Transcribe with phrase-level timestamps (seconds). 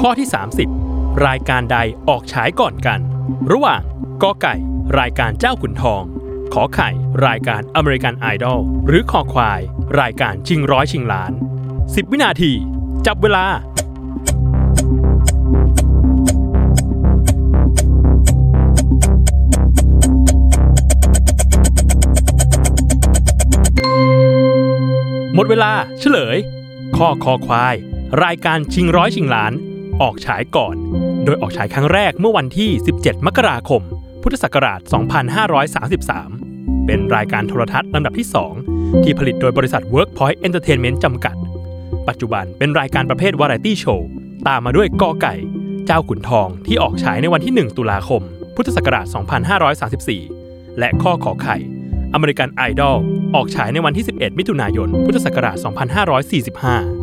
[0.00, 0.28] ข้อที่
[0.76, 3.00] 30 รายการใดออกฉายก่อนกัน
[3.52, 3.80] ระหว่าง
[4.22, 4.54] กอไก่
[4.98, 6.02] รายการเจ้าขุนทอง
[6.54, 6.88] ขอไข่
[7.26, 9.60] รายการอเมริกันไอดอลหรือขอควาย
[10.00, 11.32] รายการชิงร้อยชิงล้าน
[11.72, 12.52] 10 วินาที
[13.06, 13.44] จับเวลา
[25.34, 26.38] หมดเวลาเฉลย
[26.96, 27.74] ข้อคอควาย
[28.24, 29.52] รายการชิงร้อยชิงล้าน
[30.02, 30.76] ออกฉายก่อน
[31.24, 33.82] โดยออกฉายครั้งแรกเมื่อวันที่ 17 มกราคม
[34.22, 34.80] พุทธศักราช
[36.22, 38.28] 2533 เป็นรายการโทรทัศน์ลำดับที่
[38.64, 41.36] 2 ที่ผลิตโดยบริษัท Workpoint Entertainment จำกัด
[42.08, 44.08] ปัจจุบันเป็นรายการประเภทวาไรตี้โชว์
[44.48, 45.34] ตามมาด้วยกอไก่
[45.86, 48.22] เจ้าขุนทองที่ออกฉายในวันที่ 1 ตุลาคม
[48.56, 49.06] พุทธศักราช
[49.92, 51.56] 2534 และข้อขอไข่
[52.14, 52.98] อเมริกันไอดอล
[53.34, 56.99] ออกฉายในวันที่ 11 มิถุนายน พุทธศักราช 2545